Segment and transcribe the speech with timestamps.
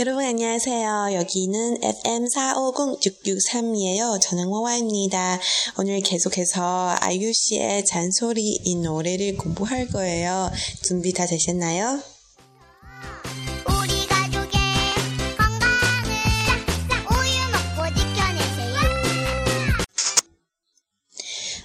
[0.00, 1.14] 여러분 안녕하세요.
[1.14, 4.20] 여기는 FM 450-663이에요.
[4.20, 5.40] 저는 와와입니다.
[5.76, 10.52] 오늘 계속해서 아이유 씨의 잔소리 이 노래를 공부할 거예요.
[10.84, 12.00] 준비 다 되셨나요?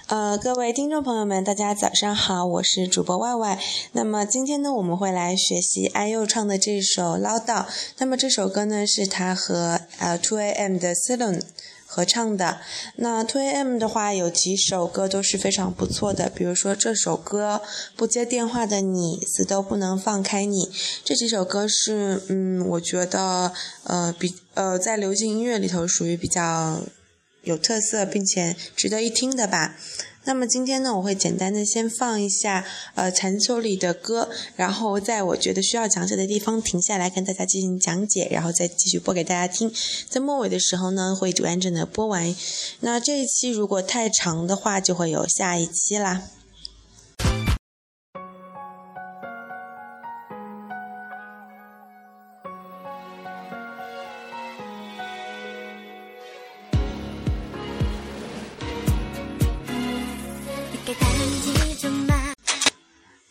[0.06, 3.58] 呃，各位听众朋友们，大家早上好，我是主播 Y Y。
[3.92, 7.64] 那么今天呢，我们会来学习爱佑唱的这首《唠叨》。
[7.96, 11.40] 那么这首歌呢，是他和呃 Two AM 的 Celine
[11.86, 12.58] 合唱的。
[12.96, 17.62] 那 Two AM 的话，有几首歌都是非常不错的，比如说这首歌
[17.96, 20.70] 《不接电话的你》，死都不能放开你。
[21.02, 23.50] 这几首歌是，嗯，我觉得
[23.84, 26.80] 呃比呃在流行音乐里头属于比较。
[27.44, 29.76] 有特色并且值得一听的吧。
[30.26, 39.70] 那么今天呢，我会简单的先放一下呃残秋里的歌，然后在我觉得需要讲解的地方停下来跟大家进行讲解，然后再继续播给大家听。
[40.08, 42.34] 在末尾的时候呢，会完整的播完。
[42.80, 46.22] 那这一期如果太长的话，就会有下一期啦。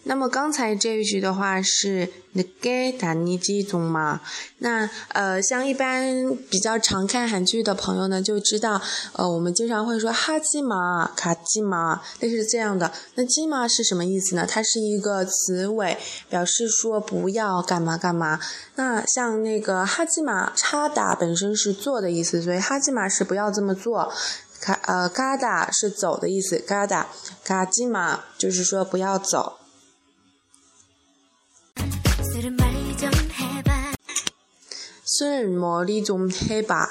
[0.05, 4.19] 那么刚才这一句的话是那给达尼基中嘛？
[4.57, 8.81] 那呃，像一般比较常看韩剧的朋友呢，就知道
[9.13, 12.91] 呃，我们经常会说哈基玛、卡基玛，类似这样的。
[13.15, 14.45] 那基玛是什么意思呢？
[14.45, 15.97] 它是一个词尾，
[16.29, 18.39] 表示说不要干嘛干嘛。
[18.75, 24.11] 那像那个哈基玛、哈达本身是做的意思，所以哈基玛是不要这么做。
[24.59, 27.07] 卡呃，嘎达是走的意思，嘎达
[27.43, 29.59] 卡基玛就是说不要走。
[35.12, 36.88] 술 머리 좀 해봐。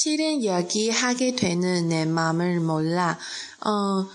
[0.00, 3.18] 싫은 이야기 하게 되는 내 마음을 몰라.
[3.64, 4.08] 어,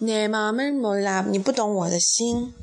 [0.00, 1.22] 내 마음을 몰라.
[1.22, 2.54] 你不懂我的心.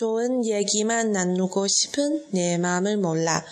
[0.00, 3.44] 좋은 얘기만 나누고 싶은 내 마음을 몰라.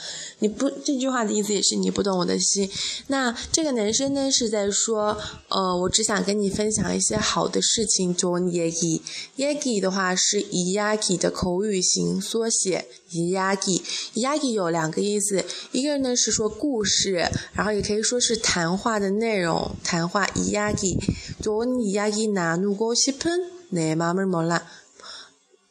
[0.43, 2.70] 你不这句话的意思也是你不懂我的心。
[3.08, 5.17] 那这个男生呢是在说，
[5.49, 8.14] 呃，我只想跟你分享一些好的事情。
[8.14, 9.00] 做 yagi
[9.37, 13.82] yagi 的话是 iyagi 的口语型缩写，iyagi
[14.14, 20.96] iyagi 有两个意思，一个呢是说故事，然后也可以说是谈话的内容，谈话 iyagi。
[21.40, 24.62] 做 iyagi 나누고싶은내마음을몰라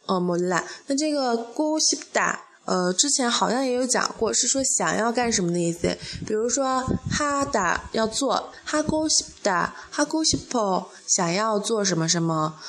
[0.06, 0.64] 哦，몰라。
[0.88, 5.98] 那这个고싶다， 呃，之前好像也有讲过，是说想要干什么的意思。
[6.26, 12.60] 比如说하다要做，하고싶다，하고싶어想要做什么什么。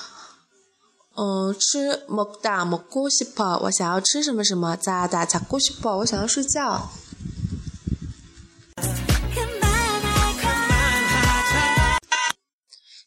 [1.16, 4.76] 嗯，吃먹다먹고싶어我想要吃什么什么。
[4.76, 6.88] 자다자고싶어我想要睡觉。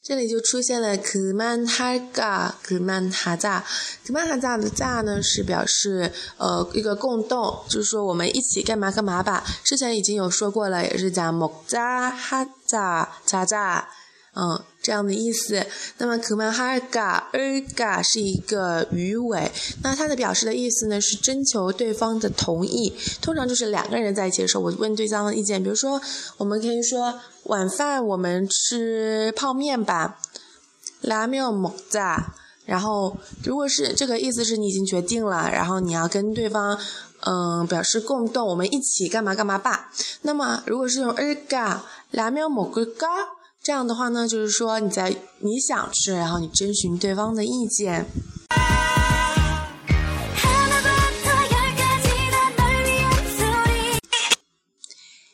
[0.06, 3.60] 这里就出现了 kumanhaga kumanhaza
[4.06, 9.42] kumanhaza 的 za 呢，是表示呃一个共动，就是说我们一起干嘛干嘛吧。
[9.64, 13.88] 之前已经有说过了，也是讲 maza h a z a
[14.34, 14.62] 嗯。
[14.86, 15.66] 这样的意思。
[15.98, 19.50] 那么 k u m a h a g a erga 是一个鱼尾，
[19.82, 25.60] 那它的表示的意思呢是征求对方的同意，通常就是两个人在一起的时候，我问对方的意见。
[25.60, 26.00] 比如说，
[26.36, 30.18] 我们可以说晚饭我们吃泡面吧，
[31.00, 32.26] 拉面먹 자。
[32.64, 36.78] 然后，如果是这个意思是你已经决定了，然后你要跟对方，
[37.20, 39.90] 嗯，表示共动，我们一起干嘛干嘛吧。
[40.22, 41.78] 那么，如果是用 erga
[42.12, 43.06] 拉面먹을 까？
[43.66, 48.06] 这样的话呢，就是说你在你想吃，然后你征询对方的意见。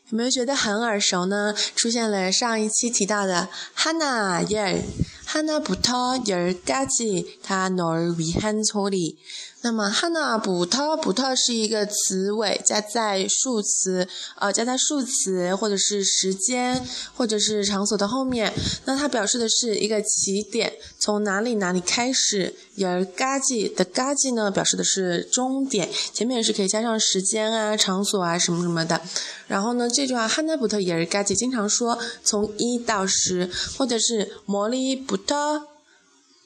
[0.08, 1.54] 有没有觉得很耳熟呢？
[1.76, 4.82] 出现了上一期提到的하나열
[5.26, 9.18] 하나부터열까지다널위한소 리。
[9.64, 18.52] 那么汉娜补特补特是一个词尾加在数词，呃，加在数词或者是时间或者是场所的后面。
[18.86, 22.56] 那它表示的是一个起点，从哪里哪里开始。
[22.84, 29.00] 而嘎叽的嘎叽呢，表示的是终点，前面是可以加上时间啊、场所啊什么什么的。
[29.46, 33.48] 然后呢，这句话汉娜补特也是嘎叽经常说，从一到十，
[33.78, 35.68] 或者是魔力补特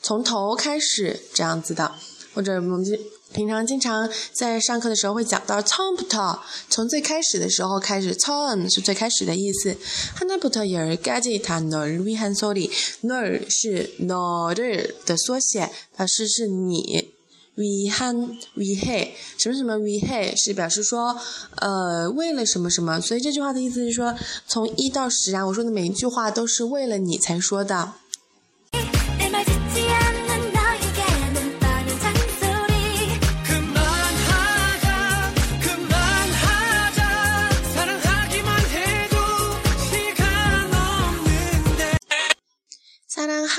[0.03, 1.93] 从头开始这样子的。
[2.37, 2.99] 或者我们平
[3.33, 6.38] 平常经常在上课的时候会讲到 t o m p t o
[6.69, 9.71] 从最开始的时候开始 t o m 是最开始的意思
[10.15, 11.38] h a n a p u t o y e r g a j i
[11.38, 13.11] t a n o r v i h a n s o r i n
[13.11, 17.17] o r 是 n o r 的缩写，表示是你。
[17.59, 21.19] we han we he 什么什么 we he 是表示说，
[21.55, 24.15] 呃，为了什么什么，所以这句话的意思是说，
[24.47, 27.94] 从一到十啊，我说的每一句话都是为了你才说的。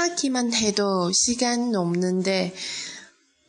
[0.06, 2.54] 사랑하기만 해도 시간 없는데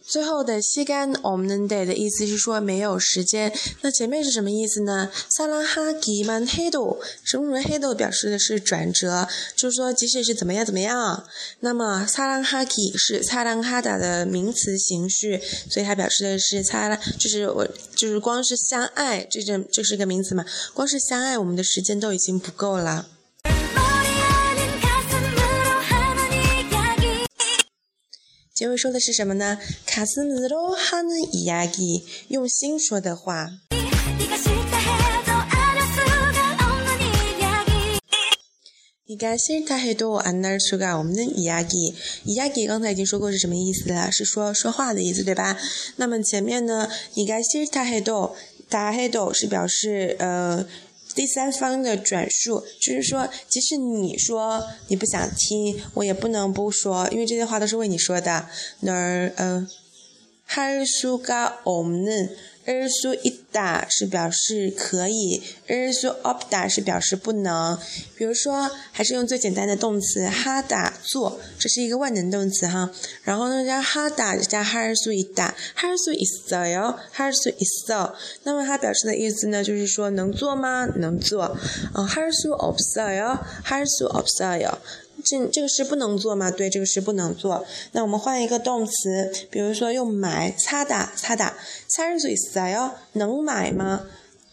[0.01, 3.53] 最后的시간 없는 데的意思是说没有时间。
[3.81, 5.11] 那前面是什么意思呢？
[5.29, 11.23] 사랑하기만 해도什么什么해도表示的是转折，就是说即使是怎么样怎么样。
[11.59, 15.39] 那么사랑하기是사랑하다的名词形式，
[15.69, 20.43] 所以它表示的是사랑，就是我就是光是相爱，这这这是个名词嘛？
[20.73, 23.07] 光是相爱，我们的时间都已经不够了。
[28.58, 29.56] 结尾说的是什么呢？
[29.86, 33.50] 卡斯米罗哈努伊亚吉用心说的话。
[39.06, 41.94] 你看，心太黑多安娜苏嘎我们的伊亚吉，
[42.24, 44.10] 伊亚吉刚才已经说过是什么意思了？
[44.10, 45.56] 是说说话的意思，对吧？
[45.94, 46.90] 那么前面呢？
[47.14, 48.34] 你看，心太黑多，
[48.68, 50.66] 太黑多是表示呃。
[51.17, 58.47] 第三方的转述，就是说，即使你说你不想听，我也不能不说，因为这些话都是为你说的。
[58.79, 59.67] 那儿呃
[60.49, 62.35] 할 수가 없는
[62.68, 67.78] r s u ida 是表示可以 r s u opda 是表示不能。
[68.14, 72.90] 比如说，还是用最简单的动词 hada 做，这是一个万能动词哈。
[73.22, 78.14] 然后呢，加 hada 加哈 a r s u ida，h a r 哟 h a r s u。
[78.42, 80.84] 那么它表示的意思呢，就是说能做吗？
[80.96, 81.44] 能做。
[81.94, 84.08] 啊 h a r s u o b s e 哟 h a r s u
[84.08, 84.78] o b s e 哟。
[85.28, 86.50] 这这个是不能做吗？
[86.50, 87.66] 对，这个是不能做。
[87.92, 91.54] 那我们换一个动词，比如说用买，擦打擦打，
[91.86, 94.06] 擦日水塞哦，能买吗？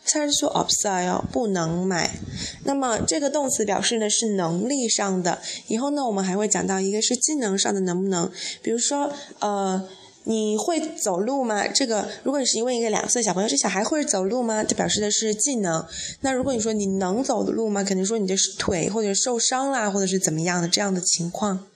[0.03, 2.19] 擦日说 o b s e，不能买。
[2.65, 5.39] 那么这个动词表示的是能力上的。
[5.67, 8.29] 以后呢，我们还会讲到一个是技能上的能不能，
[8.61, 9.87] 比如说呃。
[10.25, 11.67] 你会走路吗？
[11.67, 14.63] 这个，如果你是问一个两岁小朋友，这小孩会走路吗？
[14.63, 15.85] 它表示的是技能。
[16.21, 17.83] 那如果你说你能走的路吗？
[17.83, 21.67] 肯定说你的腿或者受伤啦，或者是怎么样的这样的情况。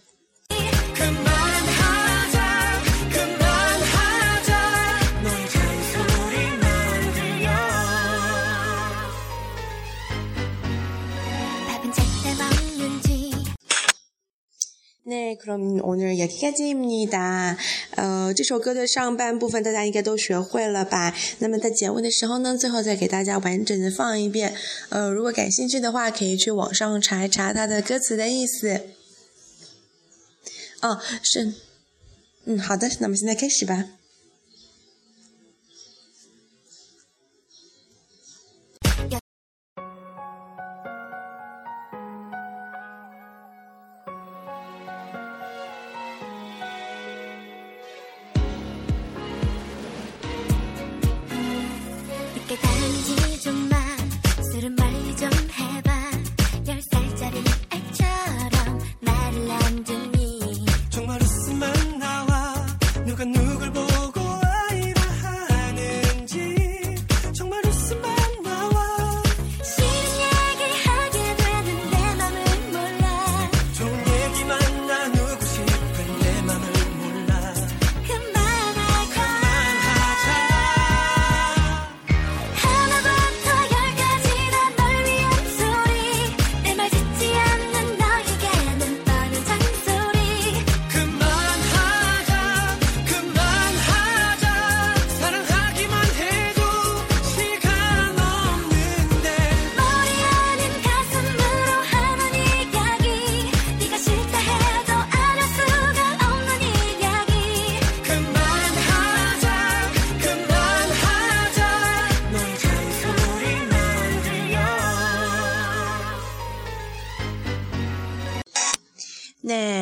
[15.40, 17.56] 그럼 오늘 여기까지입니다.
[17.96, 21.14] 呃，这首歌的上半部分大家应该都学会了吧？
[21.38, 24.54] 那么在结尾的时候呢，最后再给大家完整的放一遍。
[24.90, 28.80] 呃，如果感兴趣的话，可以去网上查一查它的歌词的意思。
[30.80, 31.54] 哦，是，
[32.44, 33.86] 嗯，好的，那么现在开始吧。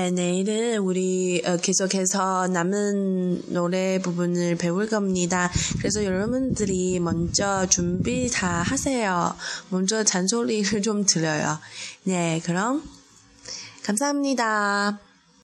[0.08, 5.52] 네, 내일은 우리 어, 계속해서 남은 노래 부분을 배울 겁니다.
[5.80, 9.36] 그래서 여러분들이 먼저 준비 다 하세요.
[9.70, 11.60] 먼저 잔소리를 좀 들려요.
[12.04, 12.84] 네, 그럼
[13.84, 15.07] 감사합니다.